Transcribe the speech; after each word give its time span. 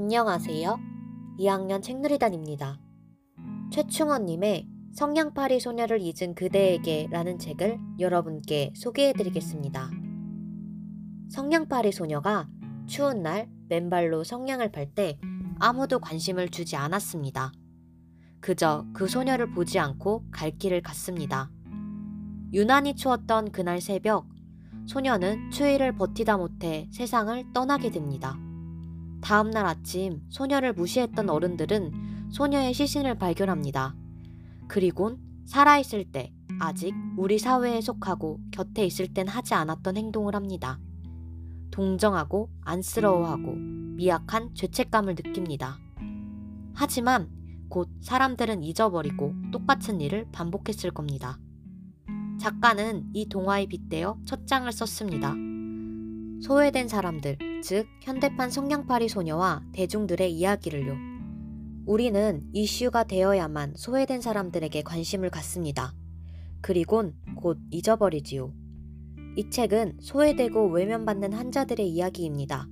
안녕하세요. 0.00 0.78
2학년 1.40 1.82
책누리단입니다. 1.82 2.78
최충원님의 3.72 4.68
성냥팔이 4.92 5.58
소녀를 5.58 6.00
잊은 6.00 6.36
그대에게 6.36 7.08
라는 7.10 7.36
책을 7.36 7.80
여러분께 7.98 8.74
소개해드리겠습니다. 8.76 9.90
성냥팔이 11.30 11.90
소녀가 11.90 12.48
추운 12.86 13.24
날 13.24 13.50
맨발로 13.68 14.22
성냥을 14.22 14.70
팔 14.70 14.94
때 14.94 15.18
아무도 15.58 15.98
관심을 15.98 16.50
주지 16.50 16.76
않았습니다. 16.76 17.50
그저 18.38 18.86
그 18.92 19.08
소녀를 19.08 19.50
보지 19.50 19.80
않고 19.80 20.26
갈 20.30 20.52
길을 20.56 20.80
갔습니다. 20.80 21.50
유난히 22.52 22.94
추웠던 22.94 23.50
그날 23.50 23.80
새벽, 23.80 24.28
소녀는 24.86 25.50
추위를 25.50 25.96
버티다 25.96 26.36
못해 26.36 26.86
세상을 26.92 27.52
떠나게 27.52 27.90
됩니다. 27.90 28.38
다음날 29.20 29.66
아침 29.66 30.22
소녀를 30.28 30.72
무시했던 30.72 31.28
어른들은 31.28 32.30
소녀의 32.30 32.74
시신을 32.74 33.16
발견합니다. 33.16 33.94
그리곤 34.68 35.18
살아있을 35.46 36.10
때 36.12 36.32
아직 36.60 36.94
우리 37.16 37.38
사회에 37.38 37.80
속하고 37.80 38.40
곁에 38.50 38.84
있을 38.84 39.08
땐 39.14 39.28
하지 39.28 39.54
않았던 39.54 39.96
행동을 39.96 40.34
합니다. 40.34 40.78
동정하고 41.70 42.50
안쓰러워하고 42.62 43.54
미약한 43.54 44.54
죄책감을 44.54 45.14
느낍니다. 45.14 45.78
하지만 46.74 47.28
곧 47.68 47.88
사람들은 48.00 48.62
잊어버리고 48.62 49.34
똑같은 49.52 50.00
일을 50.00 50.26
반복했을 50.32 50.90
겁니다. 50.90 51.38
작가는 52.38 53.10
이 53.12 53.28
동화에 53.28 53.66
빗대어 53.66 54.18
첫 54.24 54.46
장을 54.46 54.70
썼습니다. 54.70 55.47
소외된 56.40 56.88
사람들, 56.88 57.36
즉 57.62 57.86
현대판 58.02 58.50
성냥팔이 58.50 59.08
소녀와 59.08 59.64
대중들의 59.72 60.32
이야기를요. 60.32 60.94
우리는 61.84 62.42
이슈가 62.52 63.04
되어야만 63.04 63.74
소외된 63.76 64.20
사람들에게 64.20 64.82
관심을 64.82 65.30
갖습니다. 65.30 65.94
그리곤 66.60 67.14
곧 67.36 67.58
잊어버리지요. 67.70 68.52
이 69.36 69.50
책은 69.50 69.98
소외되고 70.00 70.68
외면받는 70.68 71.32
환자들의 71.32 71.88
이야기입니다. 71.88 72.68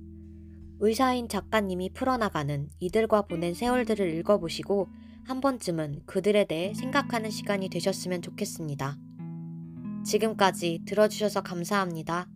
의사인 0.79 1.27
작가님이 1.27 1.89
풀어나가는 1.93 2.69
이들과 2.79 3.23
보낸 3.23 3.53
세월들을 3.53 4.13
읽어보시고 4.19 4.87
한 5.25 5.41
번쯤은 5.41 6.03
그들에 6.05 6.45
대해 6.45 6.73
생각하는 6.73 7.29
시간이 7.31 7.69
되셨으면 7.69 8.21
좋겠습니다. 8.21 8.97
지금까지 10.05 10.83
들어주셔서 10.85 11.41
감사합니다. 11.41 12.29